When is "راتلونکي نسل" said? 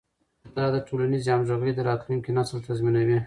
1.89-2.57